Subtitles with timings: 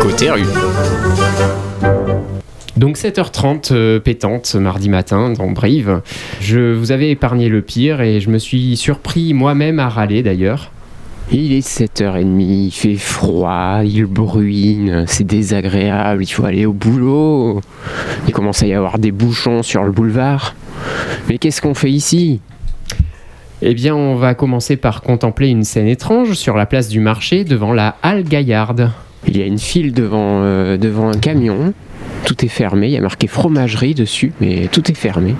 [0.00, 0.42] Côté rue.
[2.76, 6.00] Donc 7h30 euh, pétante mardi matin dans Brive.
[6.40, 10.72] Je vous avais épargné le pire et je me suis surpris moi-même à râler d'ailleurs.
[11.30, 17.60] Il est 7h30, il fait froid, il bruine, c'est désagréable, il faut aller au boulot.
[18.26, 20.56] Il commence à y avoir des bouchons sur le boulevard.
[21.28, 22.40] Mais qu'est-ce qu'on fait ici?
[23.62, 27.42] Eh bien, on va commencer par contempler une scène étrange sur la place du marché
[27.44, 28.90] devant la Halle Gaillarde.
[29.26, 31.72] Il y a une file devant, euh, devant un camion.
[32.26, 35.34] Tout est fermé, il y a marqué fromagerie dessus, mais tout est fermé.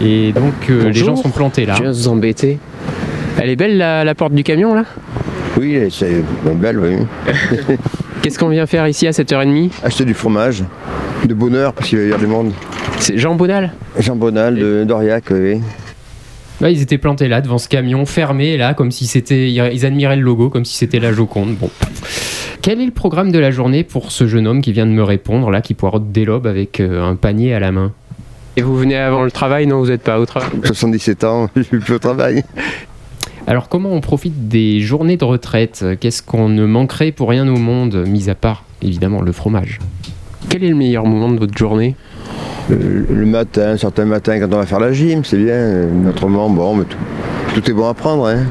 [0.00, 1.74] Et donc euh, les gens sont plantés là.
[1.76, 2.58] Je viens vous embêter.
[3.40, 4.84] Elle est belle la, la porte du camion là?
[5.58, 6.22] Oui, c'est
[6.54, 6.96] belle, oui.
[8.22, 10.62] Qu'est-ce qu'on vient faire ici à 7h30 Acheter du fromage,
[11.26, 12.52] de bonheur, parce qu'il va y avoir du monde.
[13.00, 15.60] C'est Jean Bonal Jean Bonal, de d'Aurillac, oui.
[16.60, 19.50] Là, ils étaient plantés là devant ce camion fermé là, comme si c'était.
[19.50, 21.56] Ils admiraient le logo, comme si c'était la Joconde.
[21.56, 21.68] Bon.
[22.62, 25.02] Quel est le programme de la journée pour ce jeune homme qui vient de me
[25.02, 27.90] répondre là, qui poireaute des lobes avec euh, un panier à la main?
[28.56, 30.48] Et vous venez avant le travail Non, vous n'êtes pas au travail?
[30.62, 32.44] 77 ans, je suis plus au travail.
[33.46, 35.84] Alors comment on profite des journées de retraite?
[36.00, 39.78] Qu'est-ce qu'on ne manquerait pour rien au monde, mis à part évidemment le fromage?
[40.48, 41.96] Quel est le meilleur moment de votre journée?
[42.70, 45.88] Le, le matin, certains matins, quand on va faire la gym, c'est bien.
[46.08, 46.96] Autrement, bon, mais tout,
[47.54, 48.44] tout est bon à prendre, hein,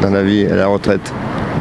[0.00, 1.12] dans la vie, à la retraite.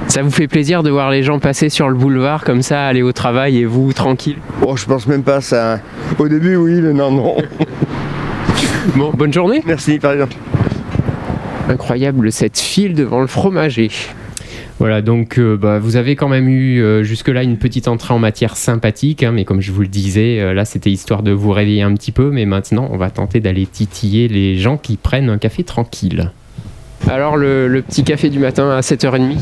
[0.07, 3.01] Ça vous fait plaisir de voir les gens passer sur le boulevard comme ça, aller
[3.01, 4.37] au travail et vous tranquille?
[4.65, 5.79] Oh, je pense même pas à ça.
[6.17, 7.35] Au début, oui, mais non, non.
[8.95, 10.35] Bon, bonne journée Merci, par exemple.
[11.69, 13.89] Incroyable cette file devant le fromager.
[14.79, 18.19] Voilà, donc euh, bah, vous avez quand même eu euh, jusque-là une petite entrée en
[18.19, 21.51] matière sympathique, hein, mais comme je vous le disais, euh, là c'était histoire de vous
[21.51, 25.29] réveiller un petit peu, mais maintenant on va tenter d'aller titiller les gens qui prennent
[25.29, 26.31] un café tranquille.
[27.07, 29.35] Alors le, le petit café du matin à 7h30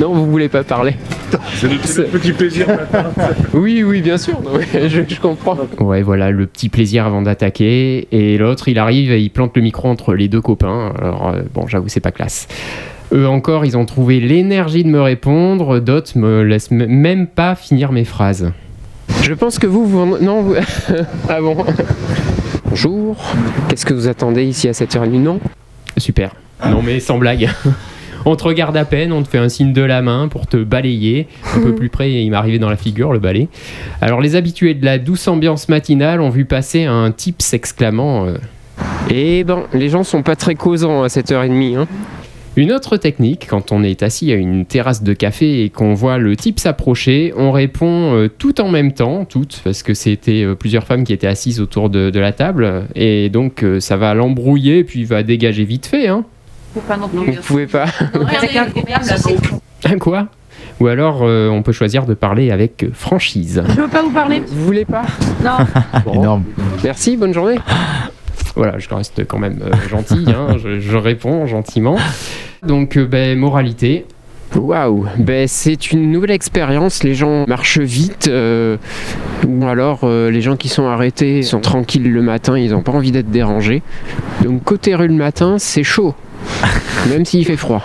[0.00, 0.94] Non, vous voulez pas parler
[1.54, 3.04] C'est le C'est- petit plaisir matin.
[3.54, 5.56] Oui, oui, bien sûr, non, mais je, je comprends.
[5.80, 9.62] Ouais, voilà, le petit plaisir avant d'attaquer, et l'autre il arrive et il plante le
[9.62, 12.46] micro entre les deux copains, alors euh, bon, j'avoue, c'est pas classe.
[13.14, 17.92] Eux encore, ils ont trouvé l'énergie de me répondre, d'autres me laissent même pas finir
[17.92, 18.52] mes phrases.
[19.22, 20.18] Je pense que vous, vous...
[20.18, 20.54] Non, vous...
[21.28, 21.56] ah bon
[22.68, 23.16] Bonjour.
[23.68, 25.40] Qu'est-ce que vous attendez ici à 7h30 Non
[25.98, 26.32] Super.
[26.68, 27.50] Non mais sans blague.
[28.24, 30.56] On te regarde à peine, on te fait un signe de la main pour te
[30.56, 31.26] balayer.
[31.56, 33.48] Un peu plus près, il m'est arrivé dans la figure le balai.
[34.00, 38.36] Alors les habitués de la douce ambiance matinale ont vu passer un type s'exclamant euh,
[39.10, 41.78] Eh ben, les gens sont pas très causants à 7h30.
[41.78, 41.88] Hein.
[42.54, 46.18] Une autre technique, quand on est assis à une terrasse de café et qu'on voit
[46.18, 50.54] le type s'approcher, on répond euh, tout en même temps, toutes, parce que c'était euh,
[50.54, 54.12] plusieurs femmes qui étaient assises autour de, de la table, et donc euh, ça va
[54.12, 56.26] l'embrouiller, puis il va dégager vite fait, hein.
[56.80, 57.34] Pas non Vous plus.
[57.36, 57.84] pouvez pas.
[59.84, 60.28] Hein, quoi
[60.80, 63.62] Ou alors euh, on peut choisir de parler avec franchise.
[63.68, 64.42] Je veux pas vous parler.
[64.46, 65.02] Vous voulez pas
[65.44, 65.58] Non.
[66.04, 66.14] Bon.
[66.14, 66.44] Énorme.
[66.82, 67.58] Merci, bonne journée.
[68.54, 71.96] Voilà, je reste quand même euh, gentil, hein, je, je réponds gentiment.
[72.62, 74.04] Donc, euh, ben, moralité,
[74.54, 77.04] Waouh, ben, c'est une nouvelle expérience.
[77.04, 78.76] Les gens marchent vite, euh,
[79.48, 82.92] ou alors euh, les gens qui sont arrêtés sont tranquilles le matin, ils n'ont pas
[82.92, 83.82] envie d'être dérangés.
[84.44, 86.14] Donc côté rue le matin, c'est chaud,
[87.10, 87.82] même s'il fait froid.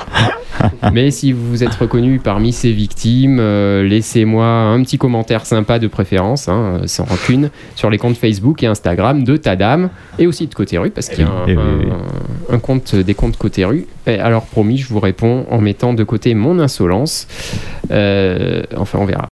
[0.91, 5.87] mais si vous êtes reconnu parmi ces victimes, euh, laissez-moi un petit commentaire sympa de
[5.87, 10.47] préférence, hein, euh, sans rancune, sur les comptes Facebook et Instagram de Tadam, et aussi
[10.47, 11.91] de Côté Rue, parce qu'il y a un, Eh oui, oui, oui.
[12.49, 13.85] un- un compte des comptes Côté Rue.
[14.07, 17.27] Et alors promis, je vous réponds en mettant de côté mon insolence.
[17.91, 19.27] Euh, enfin, on verra.